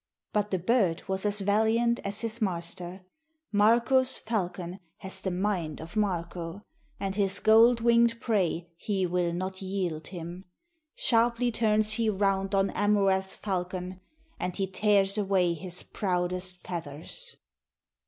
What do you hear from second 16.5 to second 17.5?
feathers.